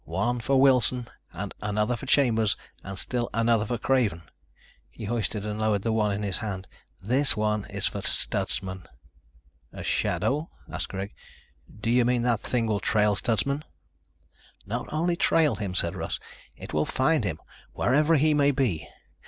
[0.03, 4.23] One for Wilson and another for Chambers and still another for Craven."
[4.89, 6.65] He hoisted and lowered the one in his hand.
[7.03, 8.87] "This one is for Stutsman."
[9.71, 11.13] "A shadow?" asked Greg.
[11.71, 13.63] "Do you mean that thing will trail Stutsman?"
[14.65, 16.19] "Not only trail him," said Russ.
[16.55, 17.37] "It will find him,
[17.71, 18.87] wherever he may be.